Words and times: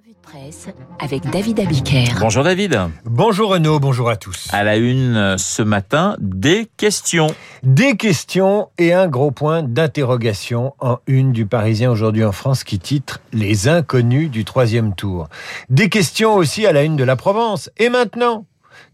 Revue 0.00 0.14
de 0.14 0.20
presse 0.22 0.68
avec 0.98 1.28
David 1.30 1.60
Abiker. 1.60 2.04
Bonjour 2.20 2.44
David. 2.44 2.78
Bonjour 3.04 3.50
Renaud, 3.50 3.80
bonjour 3.80 4.08
à 4.08 4.16
tous. 4.16 4.48
À 4.50 4.62
la 4.62 4.76
une 4.76 5.16
euh, 5.16 5.36
ce 5.36 5.62
matin, 5.62 6.16
des 6.20 6.68
questions. 6.76 7.26
Des 7.62 7.96
questions 7.96 8.68
et 8.78 8.94
un 8.94 9.08
gros 9.08 9.30
point 9.30 9.62
d'interrogation 9.62 10.74
en 10.78 10.98
une 11.06 11.32
du 11.32 11.44
Parisien 11.44 11.90
aujourd'hui 11.90 12.24
en 12.24 12.32
France 12.32 12.64
qui 12.64 12.78
titre 12.78 13.20
Les 13.32 13.68
inconnus 13.68 14.30
du 14.30 14.44
troisième 14.44 14.94
tour. 14.94 15.28
Des 15.68 15.88
questions 15.88 16.34
aussi 16.34 16.66
à 16.66 16.72
la 16.72 16.82
une 16.82 16.96
de 16.96 17.04
la 17.04 17.16
Provence. 17.16 17.70
Et 17.76 17.88
maintenant 17.90 18.46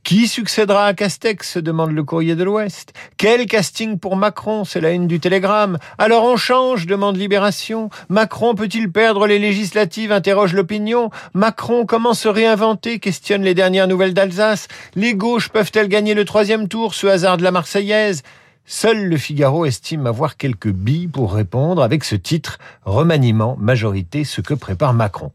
qui 0.02 0.28
succédera 0.28 0.86
à 0.86 0.94
Castex 0.94 1.58
demande 1.58 1.92
le 1.92 2.04
courrier 2.04 2.34
de 2.34 2.44
l'Ouest. 2.44 2.92
Quel 3.16 3.46
casting 3.46 3.98
pour 3.98 4.16
Macron 4.16 4.64
C'est 4.64 4.80
la 4.80 4.90
une 4.90 5.06
du 5.06 5.20
Télégramme. 5.20 5.78
Alors 5.98 6.24
on 6.24 6.36
change 6.36 6.86
demande 6.86 7.16
Libération. 7.16 7.90
Macron 8.08 8.54
peut-il 8.54 8.90
perdre 8.90 9.26
les 9.26 9.38
législatives 9.38 10.12
interroge 10.12 10.52
l'opinion. 10.52 11.10
Macron 11.34 11.86
comment 11.86 12.14
se 12.14 12.28
réinventer 12.28 12.98
questionne 12.98 13.42
les 13.42 13.54
dernières 13.54 13.88
nouvelles 13.88 14.14
d'Alsace. 14.14 14.68
Les 14.94 15.14
gauches 15.14 15.48
peuvent-elles 15.48 15.88
gagner 15.88 16.14
le 16.14 16.24
troisième 16.24 16.68
tour 16.68 16.94
Ce 16.94 17.06
hasard 17.06 17.36
de 17.36 17.42
la 17.42 17.50
Marseillaise? 17.50 18.22
Seul 18.68 19.04
le 19.04 19.16
Figaro 19.16 19.64
estime 19.64 20.08
avoir 20.08 20.36
quelques 20.36 20.72
billes 20.72 21.06
pour 21.06 21.32
répondre 21.32 21.84
avec 21.84 22.02
ce 22.02 22.16
titre 22.16 22.58
Remaniement, 22.84 23.56
majorité, 23.60 24.24
ce 24.24 24.40
que 24.40 24.54
prépare 24.54 24.92
Macron. 24.92 25.30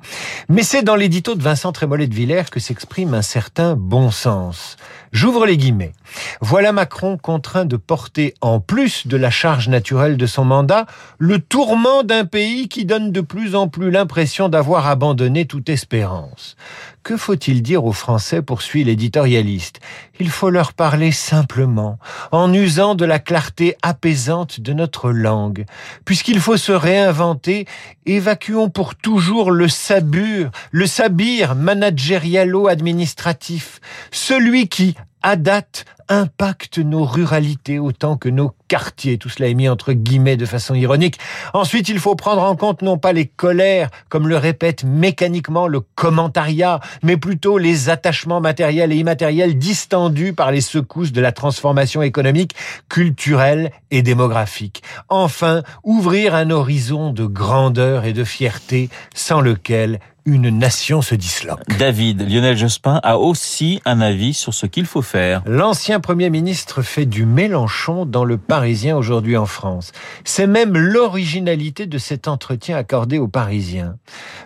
Mais 0.49 0.63
c'est 0.63 0.83
dans 0.83 0.97
l'édito 0.97 1.35
de 1.35 1.41
Vincent 1.41 1.71
Trémollet 1.71 2.07
de 2.07 2.13
Villers 2.13 2.49
que 2.51 2.59
s'exprime 2.59 3.13
un 3.13 3.21
certain 3.21 3.77
bon 3.77 4.11
sens. 4.11 4.75
J'ouvre 5.13 5.45
les 5.45 5.55
guillemets. 5.55 5.93
Voilà 6.41 6.73
Macron 6.73 7.17
contraint 7.17 7.63
de 7.63 7.77
porter, 7.77 8.33
en 8.41 8.59
plus 8.59 9.07
de 9.07 9.15
la 9.15 9.29
charge 9.29 9.69
naturelle 9.69 10.17
de 10.17 10.25
son 10.25 10.43
mandat, 10.43 10.85
le 11.17 11.39
tourment 11.39 12.03
d'un 12.03 12.25
pays 12.25 12.67
qui 12.67 12.83
donne 12.83 13.13
de 13.13 13.21
plus 13.21 13.55
en 13.55 13.69
plus 13.69 13.91
l'impression 13.91 14.49
d'avoir 14.49 14.87
abandonné 14.87 15.45
toute 15.45 15.69
espérance. 15.69 16.57
Que 17.03 17.17
faut-il 17.17 17.63
dire 17.63 17.85
aux 17.85 17.93
Français, 17.93 18.43
poursuit 18.43 18.83
l'éditorialiste 18.83 19.79
Il 20.19 20.29
faut 20.29 20.51
leur 20.51 20.73
parler 20.73 21.11
simplement, 21.11 21.97
en 22.31 22.53
usant 22.53 22.93
de 22.93 23.05
la 23.05 23.17
clarté 23.17 23.75
apaisante 23.81 24.59
de 24.59 24.71
notre 24.71 25.09
langue. 25.11 25.65
Puisqu'il 26.05 26.39
faut 26.39 26.57
se 26.57 26.71
réinventer, 26.71 27.65
évacuons 28.05 28.69
pour 28.69 28.93
toujours 28.93 29.49
le 29.49 29.67
sabur, 29.67 30.51
le 30.69 30.85
sabir 30.85 31.55
managérialo-administratif, 31.55 33.81
celui 34.11 34.69
qui, 34.69 34.95
à 35.21 35.35
date, 35.35 35.85
impacte 36.09 36.77
nos 36.77 37.05
ruralités 37.05 37.79
autant 37.79 38.17
que 38.17 38.27
nos 38.27 38.53
quartiers. 38.67 39.17
Tout 39.17 39.29
cela 39.29 39.47
est 39.47 39.53
mis 39.53 39.69
entre 39.69 39.93
guillemets 39.93 40.35
de 40.35 40.45
façon 40.45 40.75
ironique. 40.75 41.17
Ensuite, 41.53 41.87
il 41.89 41.99
faut 41.99 42.15
prendre 42.15 42.43
en 42.43 42.55
compte 42.55 42.81
non 42.81 42.97
pas 42.97 43.13
les 43.13 43.27
colères, 43.27 43.89
comme 44.09 44.27
le 44.27 44.37
répète 44.37 44.83
mécaniquement 44.83 45.67
le 45.67 45.79
commentariat, 45.79 46.81
mais 47.01 47.17
plutôt 47.17 47.57
les 47.57 47.89
attachements 47.89 48.41
matériels 48.41 48.91
et 48.91 48.97
immatériels 48.97 49.57
distendus 49.57 50.33
par 50.33 50.51
les 50.51 50.61
secousses 50.61 51.13
de 51.13 51.21
la 51.21 51.31
transformation 51.31 52.01
économique, 52.01 52.55
culturelle 52.89 53.71
et 53.89 54.01
démographique. 54.01 54.83
Enfin, 55.07 55.63
ouvrir 55.83 56.35
un 56.35 56.49
horizon 56.49 57.11
de 57.11 57.25
grandeur 57.25 58.05
et 58.05 58.13
de 58.13 58.23
fierté 58.23 58.89
sans 59.13 59.39
lequel 59.39 59.99
une 60.25 60.49
nation 60.49 61.01
se 61.01 61.15
disloque. 61.15 61.61
David, 61.79 62.29
Lionel 62.29 62.55
Jospin 62.55 62.99
a 63.03 63.17
aussi 63.17 63.81
un 63.85 64.01
avis 64.01 64.33
sur 64.33 64.53
ce 64.53 64.65
qu'il 64.65 64.85
faut 64.85 65.01
faire. 65.01 65.41
L'ancien 65.45 65.99
Premier 65.99 66.29
ministre 66.29 66.81
fait 66.81 67.05
du 67.05 67.25
Mélenchon 67.25 68.05
dans 68.05 68.23
le 68.23 68.37
Parisien 68.37 68.95
aujourd'hui 68.95 69.35
en 69.35 69.45
France. 69.45 69.91
C'est 70.23 70.47
même 70.47 70.77
l'originalité 70.77 71.87
de 71.87 71.97
cet 71.97 72.27
entretien 72.27 72.77
accordé 72.77 73.17
aux 73.17 73.27
Parisiens. 73.27 73.95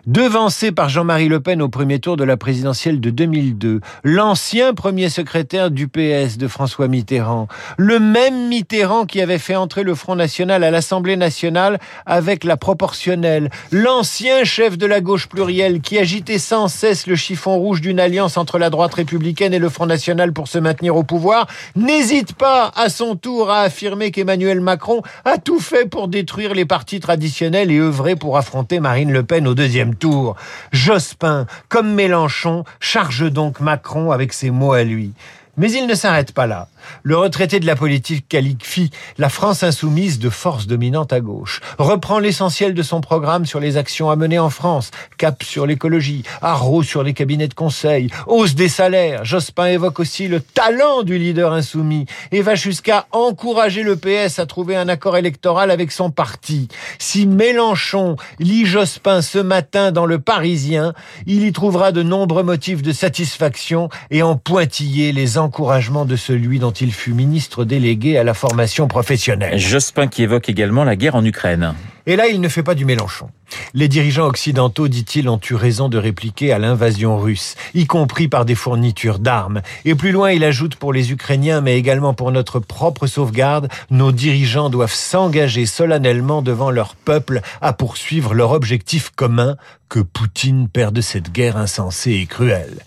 Devancé 0.08 0.72
par 0.72 0.88
Jean-Marie 0.88 1.28
Le 1.28 1.42
Pen 1.42 1.62
au 1.62 1.70
premier 1.70 2.00
tour 2.00 2.16
de 2.16 2.24
la 2.24 2.38
présidentielle 2.38 3.02
de 3.02 3.10
2002, 3.10 3.82
l'ancien 4.04 4.74
premier 4.74 5.10
secrétaire 5.10 5.72
du 5.72 5.88
PS 5.88 6.38
de 6.38 6.48
François 6.48 6.88
Mitterrand, 6.88 7.48
le 7.78 8.00
même 8.00 8.48
Mitterrand 8.48 9.06
qui 9.06 9.22
avait 9.22 9.40
fait 9.40 9.56
entrer 9.56 9.84
le 9.84 9.96
Front 9.96 10.16
National 10.16 10.64
à 10.64 10.72
l'Assemblée 10.72 11.18
nationale 11.18 11.80
avec 12.06 12.44
la 12.44 12.56
proportionnelle, 12.56 13.50
l'ancien 13.72 14.44
chef 14.44 14.78
de 14.78 14.86
la 14.86 15.02
gauche 15.02 15.28
plurielle 15.28 15.65
qui 15.82 15.98
agitait 15.98 16.38
sans 16.38 16.68
cesse 16.68 17.08
le 17.08 17.16
chiffon 17.16 17.58
rouge 17.58 17.82
d'une 17.82 18.00
alliance 18.00 18.38
entre 18.38 18.60
la 18.60 18.70
droite 18.70 18.94
républicaine 18.94 19.54
et 19.54 19.60
le 19.60 19.70
Front 19.70 19.86
National 19.86 20.32
pour 20.32 20.48
se 20.48 20.58
maintenir 20.58 20.96
au 20.96 21.04
pouvoir, 21.04 21.48
n'hésite 21.76 22.34
pas 22.34 22.72
à 22.76 22.90
son 22.90 23.16
tour 23.16 23.50
à 23.50 23.62
affirmer 23.62 24.12
qu'Emmanuel 24.12 24.62
Macron 24.62 25.02
a 25.26 25.38
tout 25.38 25.60
fait 25.60 25.90
pour 25.90 26.08
détruire 26.08 26.54
les 26.54 26.66
partis 26.66 27.00
traditionnels 27.00 27.72
et 27.72 27.80
œuvrer 27.80 28.16
pour 28.16 28.38
affronter 28.38 28.80
Marine 28.80 29.12
Le 29.12 29.24
Pen 29.24 29.48
au 29.48 29.56
deuxième 29.56 29.96
tour. 29.96 30.36
Jospin, 30.72 31.48
comme 31.68 31.94
Mélenchon, 31.94 32.64
charge 32.80 33.32
donc 33.32 33.60
Macron 33.60 34.12
avec 34.12 34.34
ses 34.34 34.52
mots 34.52 34.74
à 34.74 34.84
lui. 34.84 35.14
Mais 35.58 35.72
il 35.72 35.88
ne 35.88 35.96
s'arrête 35.96 36.32
pas 36.32 36.48
là. 36.48 36.68
Le 37.04 37.18
retraité 37.18 37.60
de 37.60 37.66
la 37.66 37.76
politique 37.76 38.28
qualifie 38.28 38.90
la 39.18 39.30
France 39.30 39.64
insoumise 39.64 40.20
de 40.20 40.30
force 40.30 40.68
dominante 40.68 41.14
à 41.14 41.20
gauche, 41.20 41.62
reprend 41.78 42.20
l'essentiel 42.20 42.74
de 42.74 42.84
son 42.84 43.02
programme 43.02 43.46
sur 43.46 43.60
les 43.60 43.78
actions 43.78 44.10
à 44.10 44.16
mener 44.16 44.40
en 44.40 44.50
France, 44.50 44.92
cap 45.18 45.44
sur 45.44 45.66
l'écologie, 45.66 46.24
haro 46.42 46.84
sur 46.84 47.04
les 47.04 47.14
cabinets 47.14 47.48
de 47.48 47.54
conseil, 47.54 48.10
hausse 48.28 48.56
des 48.56 48.70
salaires. 48.70 49.26
Jospin 49.26 49.68
évoque 49.68 50.00
aussi 50.00 50.28
le 50.28 50.40
talent 50.40 51.04
du 51.04 51.18
leader 51.18 51.54
insoumis 51.54 52.06
et 52.32 52.42
va 52.42 52.56
jusqu'à 52.56 53.08
encourager 53.12 53.84
le 53.84 53.96
PS 53.96 54.40
à 54.40 54.46
trouver 54.46 54.76
un 54.76 54.90
accord 54.90 55.18
électoral 55.18 55.72
avec 55.72 55.92
son 55.92 56.12
parti. 56.12 56.68
Si 57.00 57.26
Mélenchon 57.26 58.16
lit 58.40 58.66
Jospin 58.66 59.22
ce 59.22 59.40
matin 59.40 59.92
dans 59.92 60.06
le 60.06 60.20
Parisien, 60.20 60.94
il 61.26 61.46
y 61.46 61.52
trouvera 61.52 61.92
de 61.92 62.04
nombreux 62.04 62.44
motifs 62.44 62.82
de 62.82 62.92
satisfaction 62.92 63.90
et 64.12 64.24
en 64.24 64.36
pointillé 64.36 65.12
les 65.12 65.38
encouragements 65.38 66.06
de 66.06 66.16
celui 66.16 66.60
dont 66.60 66.72
il 66.82 66.94
fut 66.94 67.14
ministre 67.14 67.66
délégué 67.66 68.18
à 68.18 68.24
la 68.24 68.34
formation 68.34 68.88
professionnelle. 68.88 69.58
Jospin 69.58 70.08
qui 70.08 70.24
évoque 70.24 70.50
également 70.50 70.84
la 70.84 70.96
guerre 70.96 71.16
en 71.16 71.24
Ukraine. 71.24 71.74
Et 72.08 72.16
là, 72.16 72.28
il 72.28 72.40
ne 72.40 72.50
fait 72.50 72.64
pas 72.64 72.76
du 72.76 72.86
Mélenchon. 72.86 73.30
Les 73.74 73.88
dirigeants 73.88 74.28
occidentaux, 74.28 74.88
dit-il, 74.88 75.30
ont 75.30 75.40
eu 75.50 75.56
raison 75.56 75.90
de 75.90 75.98
répliquer 75.98 76.52
à 76.52 76.60
l'invasion 76.60 77.18
russe, 77.18 77.56
y 77.74 77.86
compris 77.86 78.28
par 78.28 78.46
des 78.46 78.56
fournitures 78.56 79.20
d'armes. 79.20 79.62
Et 79.86 79.96
plus 79.96 80.12
loin, 80.12 80.32
il 80.32 80.44
ajoute 80.44 80.76
pour 80.76 80.94
les 80.94 81.12
Ukrainiens, 81.12 81.62
mais 81.62 81.78
également 81.78 82.14
pour 82.14 82.32
notre 82.32 82.60
propre 82.60 83.08
sauvegarde, 83.08 83.70
nos 83.90 84.12
dirigeants 84.12 84.70
doivent 84.70 84.94
s'engager 84.94 85.66
solennellement 85.66 86.42
devant 86.42 86.72
leur 86.72 86.96
peuple 86.96 87.42
à 87.62 87.74
poursuivre 87.74 88.34
leur 88.34 88.52
objectif 88.52 89.12
commun, 89.16 89.56
que 89.88 90.00
Poutine 90.00 90.68
perde 90.68 91.00
cette 91.02 91.32
guerre 91.32 91.58
insensée 91.58 92.14
et 92.14 92.26
cruelle. 92.26 92.80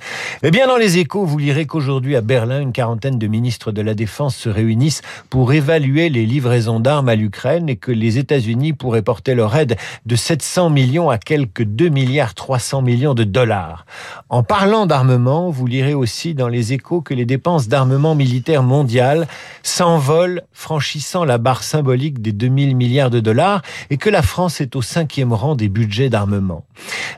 Eh 0.43 0.50
bien, 0.50 0.67
dans 0.67 0.77
les 0.77 0.99
échos, 0.99 1.25
vous 1.25 1.39
lirez 1.39 1.65
qu'aujourd'hui 1.65 2.17
à 2.17 2.21
Berlin, 2.21 2.61
une 2.61 2.73
quarantaine 2.73 3.19
de 3.19 3.27
ministres 3.29 3.71
de 3.71 3.81
la 3.83 3.95
Défense 3.95 4.37
se 4.37 4.49
réunissent 4.49 5.03
pour 5.31 5.53
évaluer 5.53 6.09
les 6.09 6.27
livraisons 6.27 6.81
d'armes 6.81 7.09
à 7.09 7.15
l'Ukraine 7.15 7.69
et 7.69 7.77
que 7.77 7.93
les 7.93 8.19
États-Unis 8.19 8.73
pourraient 8.73 9.03
porter 9.09 9.35
leur 9.35 9.57
aide 9.57 9.79
de 10.05 10.17
700 10.17 10.69
millions 10.69 11.09
à 11.09 11.17
quelques 11.17 11.63
2 11.63 11.89
milliards 11.89 12.35
300 12.35 12.83
millions 12.83 13.15
de 13.15 13.25
dollars. 13.25 13.87
En 14.29 14.43
parlant 14.43 14.85
d'armement, 14.85 15.49
vous 15.49 15.67
lirez 15.67 15.95
aussi 15.95 16.35
dans 16.35 16.49
les 16.49 16.75
échos 16.75 17.01
que 17.01 17.15
les 17.15 17.25
dépenses 17.25 17.69
d'armement 17.69 18.15
militaire 18.15 18.63
mondial 18.63 19.27
s'envolent 19.63 20.43
franchissant 20.53 21.25
la 21.25 21.39
barre 21.39 21.63
symbolique 21.63 22.21
des 22.21 22.33
2000 22.33 22.77
milliards 22.77 23.09
de 23.09 23.21
dollars 23.21 23.63
et 23.89 23.97
que 23.97 24.11
la 24.11 24.21
France 24.21 24.61
est 24.61 24.77
au 24.77 24.83
cinquième 24.83 25.33
rang 25.33 25.55
des 25.55 25.71
budgets 25.71 26.11
d'armement. 26.11 26.67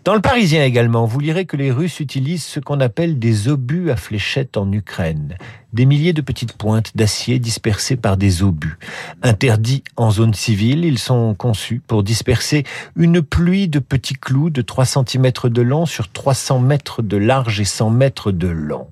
Dans 0.05 0.15
le 0.15 0.21
Parisien 0.21 0.63
également, 0.63 1.07
vous 1.07 1.19
lirez 1.19 1.45
que 1.45 1.57
les 1.57 1.73
Russes 1.73 1.99
utilisent 1.99 2.45
ce 2.45 2.61
qu'on 2.61 2.79
appelle 2.79 3.19
des 3.19 3.49
obus 3.49 3.91
à 3.91 3.97
fléchettes 3.97 4.57
en 4.57 4.71
Ukraine 4.71 5.37
des 5.73 5.87
milliers 5.87 6.13
de 6.13 6.21
petites 6.21 6.53
pointes 6.53 6.97
d'acier 6.97 7.39
dispersées 7.39 7.97
par 7.97 8.17
des 8.17 8.43
obus. 8.43 8.79
Interdits 9.23 9.85
en 9.97 10.11
zone 10.11 10.35
civile, 10.35 10.85
ils 10.85 10.99
sont 10.99 11.35
conçus 11.35 11.81
pour 11.87 12.03
disperser 12.03 12.65
une 12.97 13.23
pluie 13.23 13.69
de 13.69 13.79
petits 13.79 14.15
clous 14.15 14.51
de 14.51 14.63
3 14.63 14.85
cm 14.85 15.31
de 15.45 15.63
long 15.63 15.87
sur 15.87 16.11
300 16.11 16.61
mètres 16.61 17.03
de 17.03 17.17
large 17.17 17.61
et 17.61 17.65
100 17.65 17.91
mètres 17.91 18.33
de 18.33 18.49
long. 18.49 18.89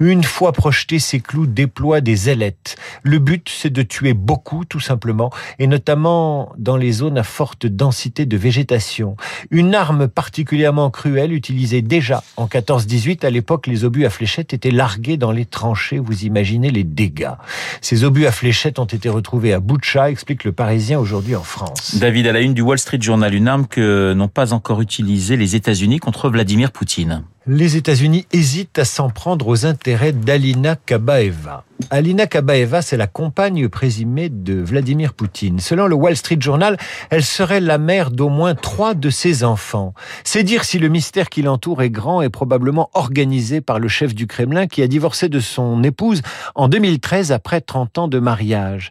Une 0.00 0.24
fois 0.24 0.52
projetés, 0.52 0.98
ces 0.98 1.20
clous 1.20 1.46
déploient 1.46 2.00
des 2.00 2.28
ailettes. 2.28 2.76
Le 3.02 3.18
but, 3.18 3.48
c'est 3.48 3.70
de 3.70 3.82
tuer 3.82 4.14
beaucoup, 4.14 4.64
tout 4.64 4.80
simplement, 4.80 5.30
et 5.58 5.66
notamment 5.66 6.52
dans 6.58 6.76
les 6.76 6.92
zones 6.92 7.18
à 7.18 7.22
forte 7.22 7.66
densité 7.66 8.26
de 8.26 8.36
végétation. 8.36 9.16
Une 9.50 9.74
arme 9.74 10.08
particulièrement 10.08 10.90
cruelle 10.90 11.32
utilisée 11.32 11.82
déjà 11.82 12.22
en 12.36 12.46
14-18. 12.46 13.24
À 13.24 13.30
l'époque, 13.30 13.66
les 13.66 13.84
obus 13.84 14.04
à 14.04 14.10
fléchettes 14.10 14.54
étaient 14.54 14.70
largués 14.70 15.16
dans 15.16 15.32
les 15.32 15.44
tranchées. 15.44 15.98
Imaginez 16.26 16.70
les 16.70 16.84
dégâts. 16.84 17.32
Ces 17.80 18.04
obus 18.04 18.26
à 18.26 18.32
fléchettes 18.32 18.78
ont 18.78 18.84
été 18.84 19.08
retrouvés 19.08 19.52
à 19.52 19.60
Boucha, 19.60 20.10
explique 20.10 20.44
le 20.44 20.52
Parisien 20.52 20.98
aujourd'hui 20.98 21.36
en 21.36 21.42
France. 21.42 21.96
David, 21.96 22.26
à 22.26 22.32
la 22.32 22.40
une 22.40 22.54
du 22.54 22.62
Wall 22.62 22.78
Street 22.78 22.98
Journal, 23.00 23.34
une 23.34 23.48
arme 23.48 23.66
que 23.66 24.12
n'ont 24.14 24.28
pas 24.28 24.52
encore 24.52 24.80
utilisée 24.80 25.36
les 25.36 25.56
États-Unis 25.56 25.98
contre 25.98 26.28
Vladimir 26.30 26.72
Poutine. 26.72 27.24
Les 27.46 27.76
États-Unis 27.76 28.26
hésitent 28.32 28.78
à 28.78 28.84
s'en 28.84 29.10
prendre 29.10 29.48
aux 29.48 29.64
intérêts 29.64 30.12
d'Alina 30.12 30.76
Kabaeva. 30.76 31.64
Alina 31.90 32.26
Kabaeva, 32.26 32.82
c'est 32.82 32.98
la 32.98 33.06
compagne 33.06 33.66
présumée 33.68 34.28
de 34.28 34.54
Vladimir 34.60 35.14
Poutine. 35.14 35.58
Selon 35.58 35.86
le 35.86 35.94
Wall 35.94 36.16
Street 36.16 36.36
Journal, 36.38 36.76
elle 37.08 37.24
serait 37.24 37.60
la 37.60 37.78
mère 37.78 38.10
d'au 38.10 38.28
moins 38.28 38.54
trois 38.54 38.92
de 38.92 39.08
ses 39.08 39.42
enfants. 39.42 39.94
C'est 40.22 40.42
dire 40.42 40.64
si 40.64 40.78
le 40.78 40.88
mystère 40.88 41.30
qui 41.30 41.40
l'entoure 41.40 41.80
est 41.80 41.88
grand 41.88 42.20
et 42.20 42.28
probablement 42.28 42.90
organisé 42.92 43.62
par 43.62 43.78
le 43.78 43.88
chef 43.88 44.14
du 44.14 44.26
Kremlin 44.26 44.66
qui 44.66 44.82
a 44.82 44.86
divorcé 44.86 45.30
de 45.30 45.40
son 45.40 45.82
épouse 45.82 46.20
en 46.54 46.68
2013 46.68 47.32
après 47.32 47.62
30 47.62 47.96
ans 47.96 48.08
de 48.08 48.18
mariage. 48.18 48.90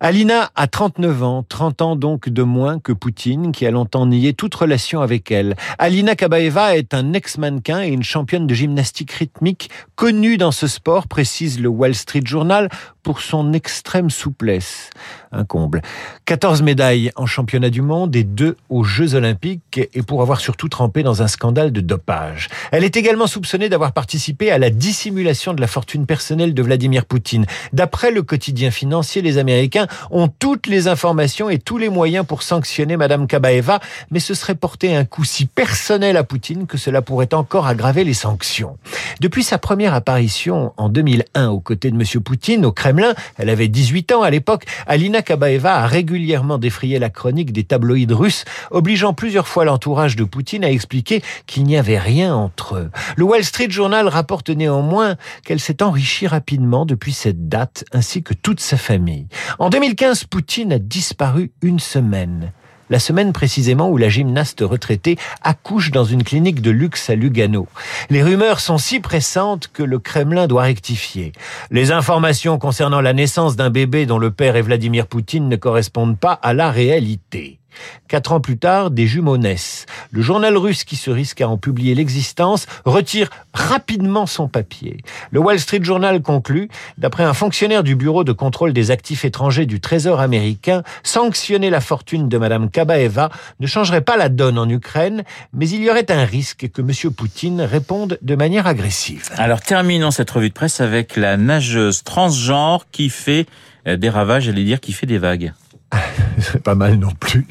Alina 0.00 0.52
a 0.54 0.68
39 0.68 1.22
ans, 1.24 1.44
30 1.48 1.82
ans 1.82 1.96
donc 1.96 2.28
de 2.28 2.44
moins 2.44 2.78
que 2.78 2.92
Poutine, 2.92 3.50
qui 3.50 3.66
a 3.66 3.72
longtemps 3.72 4.06
nié 4.06 4.32
toute 4.32 4.54
relation 4.54 5.00
avec 5.00 5.32
elle. 5.32 5.56
Alina 5.76 6.14
Kabaeva 6.14 6.76
est 6.76 6.94
un 6.94 7.14
ex-mannequin 7.14 7.82
et 7.82 7.88
une 7.88 8.04
championne 8.04 8.46
de 8.46 8.54
gymnastique 8.54 9.10
rythmique 9.10 9.70
connue 9.96 10.36
dans 10.36 10.52
ce 10.52 10.68
sport, 10.68 11.08
précise 11.08 11.60
le 11.60 11.68
Wall 11.68 11.96
Street 11.96 12.22
Journal, 12.24 12.68
pour 13.08 13.22
son 13.22 13.54
extrême 13.54 14.10
souplesse. 14.10 14.90
Un 15.32 15.44
comble. 15.44 15.80
14 16.26 16.60
médailles 16.60 17.10
en 17.16 17.24
championnat 17.24 17.70
du 17.70 17.80
monde 17.80 18.14
et 18.14 18.22
deux 18.22 18.58
aux 18.68 18.84
Jeux 18.84 19.14
olympiques 19.14 19.80
et 19.94 20.02
pour 20.02 20.20
avoir 20.20 20.40
surtout 20.40 20.68
trempé 20.68 21.02
dans 21.02 21.22
un 21.22 21.26
scandale 21.26 21.72
de 21.72 21.80
dopage. 21.80 22.48
Elle 22.70 22.84
est 22.84 22.98
également 22.98 23.26
soupçonnée 23.26 23.70
d'avoir 23.70 23.92
participé 23.92 24.50
à 24.50 24.58
la 24.58 24.68
dissimulation 24.68 25.54
de 25.54 25.60
la 25.62 25.66
fortune 25.66 26.04
personnelle 26.04 26.52
de 26.52 26.62
Vladimir 26.62 27.06
Poutine. 27.06 27.46
D'après 27.72 28.10
le 28.10 28.22
quotidien 28.22 28.70
financier, 28.70 29.22
les 29.22 29.38
Américains 29.38 29.86
ont 30.10 30.28
toutes 30.28 30.66
les 30.66 30.86
informations 30.86 31.48
et 31.48 31.58
tous 31.58 31.78
les 31.78 31.88
moyens 31.88 32.26
pour 32.26 32.42
sanctionner 32.42 32.98
Madame 32.98 33.26
Kabaeva, 33.26 33.80
mais 34.10 34.20
ce 34.20 34.34
serait 34.34 34.54
porter 34.54 34.94
un 34.94 35.06
coup 35.06 35.24
si 35.24 35.46
personnel 35.46 36.18
à 36.18 36.24
Poutine 36.24 36.66
que 36.66 36.76
cela 36.76 37.00
pourrait 37.00 37.32
encore 37.32 37.66
aggraver 37.66 38.04
les 38.04 38.12
sanctions. 38.12 38.76
Depuis 39.20 39.44
sa 39.44 39.56
première 39.56 39.94
apparition 39.94 40.74
en 40.76 40.90
2001 40.90 41.48
aux 41.48 41.60
côtés 41.60 41.90
de 41.90 41.96
Monsieur 41.96 42.20
Poutine 42.20 42.66
au 42.66 42.72
Kremlin, 42.72 42.97
elle 43.36 43.50
avait 43.50 43.68
18 43.68 44.12
ans 44.12 44.22
à 44.22 44.30
l'époque, 44.30 44.64
Alina 44.86 45.22
Kabaeva 45.22 45.76
a 45.76 45.86
régulièrement 45.86 46.58
défrayé 46.58 46.98
la 46.98 47.10
chronique 47.10 47.52
des 47.52 47.64
tabloïds 47.64 48.12
russes, 48.12 48.44
obligeant 48.70 49.12
plusieurs 49.12 49.48
fois 49.48 49.64
l'entourage 49.64 50.16
de 50.16 50.24
Poutine 50.24 50.64
à 50.64 50.70
expliquer 50.70 51.22
qu'il 51.46 51.64
n'y 51.64 51.76
avait 51.76 51.98
rien 51.98 52.34
entre 52.34 52.76
eux. 52.76 52.90
Le 53.16 53.24
Wall 53.24 53.44
Street 53.44 53.70
Journal 53.70 54.08
rapporte 54.08 54.50
néanmoins 54.50 55.16
qu'elle 55.44 55.60
s'est 55.60 55.82
enrichie 55.82 56.26
rapidement 56.26 56.86
depuis 56.86 57.12
cette 57.12 57.48
date, 57.48 57.84
ainsi 57.92 58.22
que 58.22 58.34
toute 58.34 58.60
sa 58.60 58.76
famille. 58.76 59.26
En 59.58 59.70
2015, 59.70 60.24
Poutine 60.24 60.72
a 60.72 60.78
disparu 60.78 61.52
une 61.62 61.78
semaine. 61.78 62.52
La 62.90 62.98
semaine 62.98 63.32
précisément 63.32 63.90
où 63.90 63.96
la 63.96 64.08
gymnaste 64.08 64.60
retraitée 64.62 65.18
accouche 65.42 65.90
dans 65.90 66.04
une 66.04 66.24
clinique 66.24 66.62
de 66.62 66.70
luxe 66.70 67.10
à 67.10 67.14
Lugano. 67.14 67.66
Les 68.10 68.22
rumeurs 68.22 68.60
sont 68.60 68.78
si 68.78 69.00
pressantes 69.00 69.68
que 69.72 69.82
le 69.82 69.98
Kremlin 69.98 70.46
doit 70.46 70.62
rectifier. 70.62 71.32
Les 71.70 71.92
informations 71.92 72.58
concernant 72.58 73.00
la 73.00 73.12
naissance 73.12 73.56
d'un 73.56 73.70
bébé 73.70 74.06
dont 74.06 74.18
le 74.18 74.30
père 74.30 74.56
est 74.56 74.62
Vladimir 74.62 75.06
Poutine 75.06 75.48
ne 75.48 75.56
correspondent 75.56 76.18
pas 76.18 76.32
à 76.32 76.54
la 76.54 76.70
réalité. 76.70 77.58
Quatre 78.08 78.32
ans 78.32 78.40
plus 78.40 78.56
tard, 78.56 78.90
des 78.90 79.06
jumeaux 79.06 79.36
naissent. 79.36 79.86
Le 80.10 80.22
journal 80.22 80.56
russe 80.56 80.84
qui 80.84 80.96
se 80.96 81.10
risque 81.10 81.40
à 81.40 81.48
en 81.48 81.58
publier 81.58 81.94
l'existence 81.94 82.66
retire 82.84 83.28
rapidement 83.52 84.26
son 84.26 84.48
papier. 84.48 84.98
Le 85.30 85.40
Wall 85.40 85.58
Street 85.58 85.80
Journal 85.82 86.22
conclut, 86.22 86.68
d'après 86.96 87.24
un 87.24 87.34
fonctionnaire 87.34 87.82
du 87.82 87.96
Bureau 87.96 88.24
de 88.24 88.32
contrôle 88.32 88.72
des 88.72 88.90
actifs 88.90 89.24
étrangers 89.24 89.66
du 89.66 89.80
Trésor 89.80 90.20
américain, 90.20 90.82
sanctionner 91.02 91.70
la 91.70 91.80
fortune 91.80 92.28
de 92.28 92.38
Madame 92.38 92.70
Kabaeva 92.70 93.30
ne 93.60 93.66
changerait 93.66 94.00
pas 94.00 94.16
la 94.16 94.28
donne 94.28 94.58
en 94.58 94.68
Ukraine, 94.68 95.24
mais 95.52 95.68
il 95.68 95.82
y 95.82 95.90
aurait 95.90 96.10
un 96.10 96.24
risque 96.24 96.68
que 96.72 96.80
M. 96.80 97.12
Poutine 97.12 97.60
réponde 97.60 98.18
de 98.22 98.34
manière 98.34 98.66
agressive. 98.66 99.28
Alors 99.36 99.60
terminons 99.60 100.10
cette 100.10 100.30
revue 100.30 100.48
de 100.48 100.54
presse 100.54 100.80
avec 100.80 101.16
la 101.16 101.36
nageuse 101.36 102.04
transgenre 102.04 102.86
qui 102.92 103.10
fait 103.10 103.46
euh, 103.86 103.96
des 103.96 104.08
ravages, 104.08 104.44
j'allais 104.44 104.64
dire, 104.64 104.80
qui 104.80 104.92
fait 104.92 105.06
des 105.06 105.18
vagues. 105.18 105.52
C'est 106.40 106.62
pas 106.62 106.74
mal 106.74 106.96
non 106.96 107.12
plus. 107.18 107.46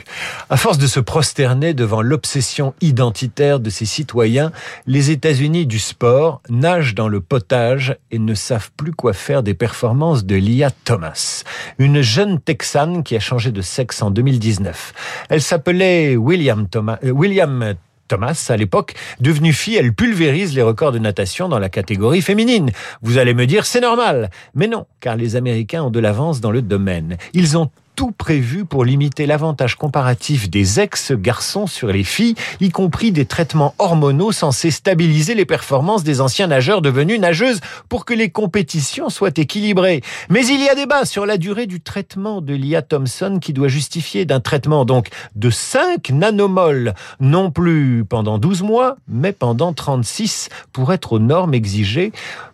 À 0.50 0.58
force 0.58 0.78
de 0.78 0.88
se 0.88 1.00
prosterner 1.00 1.74
devant 1.74 2.02
l'obsession 2.02 2.74
identitaire 2.82 3.60
de 3.60 3.70
ses 3.70 3.86
citoyens, 3.86 4.52
les 4.86 5.12
États-Unis 5.12 5.66
du 5.66 5.80
sport 5.80 6.42
nagent 6.50 6.96
dans 6.96 7.08
le 7.08 7.20
potage 7.20 7.98
et 8.12 8.20
ne 8.20 8.34
savent 8.34 8.72
plus 8.78 8.94
quoi 8.94 9.14
faire 9.14 9.44
des 9.44 9.54
performances 9.54 10.26
de 10.26 10.36
Lia 10.36 10.72
Thomas, 10.72 11.44
une 11.80 12.02
jeune 12.02 12.40
Texane 12.40 13.04
qui 13.04 13.16
a 13.16 13.20
changé 13.20 13.52
de 13.52 13.62
sexe 13.62 14.02
en 14.02 14.12
2019. 14.12 14.94
Elle 15.30 15.42
s'appelait 15.42 16.16
William 16.16 16.68
Thomas, 16.68 17.00
euh, 17.04 17.12
William 17.12 17.76
Thomas, 18.08 18.48
à 18.50 18.56
l'époque, 18.56 18.94
devenue 19.20 19.52
fille, 19.52 19.76
elle 19.76 19.94
pulvérise 19.94 20.56
les 20.56 20.62
records 20.62 20.94
de 20.94 21.00
natation 21.00 21.50
dans 21.50 21.60
la 21.60 21.68
catégorie 21.68 22.22
féminine. 22.22 22.72
Vous 23.02 23.18
allez 23.18 23.34
me 23.34 23.46
dire, 23.46 23.66
c'est 23.66 23.82
normal. 23.82 24.30
Mais 24.56 24.68
non, 24.68 24.86
car 25.02 25.18
les 25.18 25.36
Américains 25.36 25.84
ont 25.84 25.92
de 25.92 26.00
l'avance 26.00 26.40
dans 26.40 26.52
le 26.52 26.62
domaine. 26.62 27.18
Ils 27.34 27.58
ont 27.58 27.70
tout 27.98 28.12
prévu 28.12 28.64
pour 28.64 28.86
limiter 28.86 29.26
l'avantage 29.26 29.76
comparatif 29.76 30.52
des 30.52 30.80
ex-garçons 30.80 31.66
sur 31.66 31.88
les 31.88 32.04
filles, 32.04 32.36
y 32.62 32.70
compris 32.70 33.12
des 33.12 33.26
traitements 33.26 33.74
hormonaux 33.80 34.32
censés 34.32 34.70
stabiliser 34.70 35.34
les 35.34 35.46
performances 35.46 36.04
des 36.04 36.22
anciens 36.22 36.46
nageurs 36.46 36.84
devenus 36.84 37.20
nageuses 37.20 37.60
pour 37.90 38.06
que 38.06 38.14
les 38.14 38.30
compétitions 38.30 39.10
soient 39.10 39.32
équilibrées. 39.36 40.04
Mais 40.30 40.46
il 40.46 40.64
y 40.64 40.70
a 40.70 40.76
débat 40.76 41.06
sur 41.06 41.26
la 41.26 41.40
durée 41.40 41.66
du 41.66 41.82
traitement 41.82 42.40
de 42.40 42.54
Lia 42.54 42.84
Thompson 42.84 43.40
qui 43.42 43.52
doit 43.52 43.68
justifier 43.68 44.26
d'un 44.26 44.42
traitement 44.42 44.86
donc 44.86 45.08
de 45.36 45.50
5 45.50 46.12
nanomoles, 46.12 46.94
non 47.20 47.50
plus 47.50 48.06
pendant 48.08 48.38
12 48.38 48.62
mois, 48.62 48.98
mais 49.08 49.32
pendant 49.32 49.74
36 49.74 50.50
pour 50.72 50.94
être 50.94 51.14
aux 51.14 51.20
normes 51.20 51.56
exigées 51.56 52.12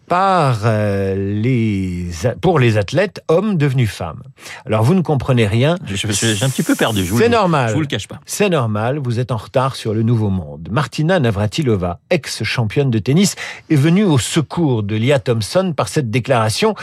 par 0.08 0.62
euh, 0.66 1.16
les 1.16 2.08
pour 2.42 2.60
les 2.60 2.78
athlètes 2.78 3.22
hommes 3.28 3.58
devenus 3.58 3.90
femmes. 3.90 4.22
Alors 4.66 4.84
vous 4.84 4.94
ne 4.94 5.02
comprenez 5.02 5.48
rien. 5.48 5.78
Je, 5.86 5.96
je, 5.96 6.08
je 6.08 6.14
suis 6.14 6.44
un 6.44 6.50
petit 6.50 6.64
peu 6.64 6.76
perdu. 6.76 7.06
C'est 7.18 7.30
normal. 7.30 7.70
Je 7.70 7.74
vous 7.74 7.82
le 7.82 7.88
cache 7.88 8.08
pas. 8.08 8.20
C'est 8.26 8.50
normal. 8.50 9.00
Vous 9.00 9.20
êtes 9.20 9.32
en 9.32 9.38
retard 9.38 9.76
sur 9.76 9.94
le 9.94 10.04
nouveau 10.04 10.30
monde. 10.30 10.68
Martina 10.72 11.20
Navratilova, 11.20 12.00
ex-championne 12.10 12.92
de 12.92 13.00
tennis, 13.00 13.36
est 13.70 13.76
venue 13.76 14.04
au 14.04 14.18
secours 14.18 14.84
de 14.84 14.96
Lia 14.96 15.20
Thompson 15.20 15.74
par 15.76 15.88
cette 15.88 16.12
déclaration 16.12 16.76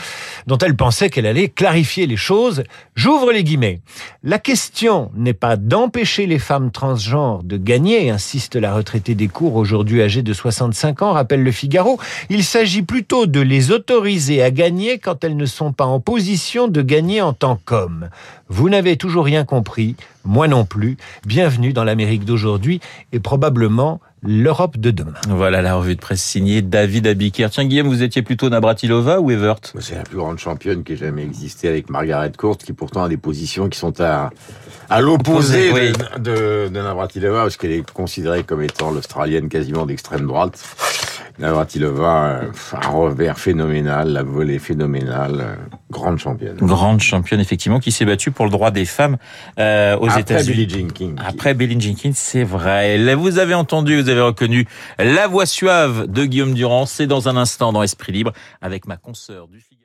dont 0.47 0.57
elle 0.57 0.75
pensait 0.75 1.09
qu'elle 1.09 1.25
allait 1.27 1.49
clarifier 1.49 2.07
les 2.07 2.17
choses. 2.17 2.63
J'ouvre 2.95 3.31
les 3.31 3.43
guillemets. 3.43 3.81
La 4.23 4.39
question 4.39 5.11
n'est 5.15 5.33
pas 5.33 5.57
d'empêcher 5.57 6.25
les 6.25 6.39
femmes 6.39 6.71
transgenres 6.71 7.43
de 7.43 7.57
gagner, 7.57 8.09
insiste 8.09 8.55
la 8.55 8.73
retraitée 8.73 9.15
des 9.15 9.27
cours 9.27 9.55
aujourd'hui 9.55 10.01
âgée 10.01 10.23
de 10.23 10.33
65 10.33 11.01
ans, 11.01 11.11
rappelle 11.11 11.43
le 11.43 11.51
Figaro. 11.51 11.99
Il 12.29 12.43
s'agit 12.43 12.81
plutôt 12.81 13.10
de 13.11 13.41
les 13.41 13.71
autoriser 13.71 14.41
à 14.41 14.51
gagner 14.51 14.97
quand 14.97 15.25
elles 15.25 15.35
ne 15.35 15.45
sont 15.45 15.73
pas 15.73 15.83
en 15.83 15.99
position 15.99 16.69
de 16.69 16.81
gagner 16.81 17.21
en 17.21 17.33
tant 17.33 17.59
qu'hommes. 17.65 18.09
Vous 18.47 18.69
n'avez 18.69 18.95
toujours 18.95 19.25
rien 19.25 19.43
compris, 19.43 19.97
moi 20.23 20.47
non 20.47 20.63
plus. 20.63 20.95
Bienvenue 21.25 21.73
dans 21.73 21.83
l'Amérique 21.83 22.23
d'aujourd'hui 22.23 22.79
et 23.11 23.19
probablement 23.19 23.99
l'Europe 24.23 24.77
de 24.77 24.91
demain. 24.91 25.19
Voilà 25.27 25.61
la 25.61 25.75
revue 25.75 25.95
de 25.95 25.99
presse 25.99 26.23
signée 26.23 26.61
David 26.61 27.05
Abiker. 27.05 27.49
Tiens 27.49 27.65
Guillaume, 27.65 27.87
vous 27.89 28.01
étiez 28.01 28.21
plutôt 28.21 28.49
Nabratilova 28.49 29.19
ou 29.19 29.29
Evert? 29.29 29.57
C'est 29.79 29.95
la 29.95 30.03
plus 30.03 30.17
grande 30.17 30.37
championne 30.39 30.83
qui 30.83 30.93
ait 30.93 30.97
jamais 30.97 31.23
existé 31.23 31.67
avec 31.67 31.89
Margaret 31.89 32.31
Court, 32.37 32.57
qui 32.59 32.71
pourtant 32.71 33.03
a 33.03 33.09
des 33.09 33.17
positions 33.17 33.67
qui 33.67 33.77
sont 33.77 33.99
à, 33.99 34.29
à 34.89 35.01
l'opposé 35.01 35.71
Oui. 35.73 35.91
de, 35.91 36.19
de, 36.19 36.69
de 36.69 36.81
Navratilova, 36.81 37.41
parce 37.41 37.57
qu'elle 37.57 37.71
est 37.73 37.91
considérée 37.91 38.43
comme 38.43 38.61
étant 38.61 38.91
l'Australienne 38.91 39.49
quasiment 39.49 39.85
d'extrême 39.85 40.25
droite. 40.27 40.63
Navratilova, 41.39 42.41
euh, 42.43 42.51
un 42.73 42.87
revers 42.89 43.37
phénoménal, 43.39 44.09
la 44.13 44.23
volée 44.23 44.59
phénoménale, 44.59 45.37
euh, 45.41 45.55
grande 45.89 46.17
championne. 46.19 46.57
Grande 46.57 46.99
championne 47.01 47.39
effectivement 47.39 47.79
qui 47.79 47.91
s'est 47.91 48.05
battue 48.05 48.31
pour 48.31 48.45
le 48.45 48.51
droit 48.51 48.71
des 48.71 48.85
femmes 48.85 49.17
euh, 49.59 49.97
aux 49.97 50.07
Après 50.07 50.21
États-Unis. 50.21 50.65
Billie 50.65 50.69
Jean 50.81 50.87
King. 50.93 51.15
qui- 51.15 51.21
Après 51.25 51.53
Billie 51.53 51.79
Jean 51.79 51.95
King, 51.95 52.13
c'est 52.15 52.43
vrai. 52.43 52.97
Là, 52.97 53.15
Vous 53.15 53.37
avez 53.39 53.53
entendu, 53.53 54.01
vous 54.01 54.09
avez 54.09 54.21
reconnu 54.21 54.67
la 54.99 55.27
voix 55.27 55.45
suave 55.45 56.07
de 56.07 56.25
Guillaume 56.25 56.53
Durand. 56.53 56.85
C'est 56.85 57.07
dans 57.07 57.27
un 57.29 57.37
instant 57.37 57.71
dans 57.73 57.83
Esprit 57.83 58.11
Libre 58.11 58.33
avec 58.61 58.85
ma 58.87 58.97
consoeur 58.97 59.47
du 59.47 59.59
Figaro. 59.59 59.80